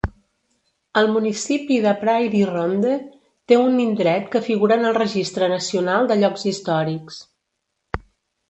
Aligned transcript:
El 1.01 1.09
municipi 1.15 1.75
de 1.83 1.91
Prairie 2.03 2.47
Ronde 2.51 2.95
té 3.51 3.59
un 3.65 3.77
indret 3.85 4.33
que 4.37 4.43
figura 4.49 4.79
en 4.81 4.89
el 4.93 4.99
Registre 5.01 5.51
Nacional 5.55 6.11
de 6.13 6.19
Llocs 6.23 6.49
Històrics. 6.55 7.21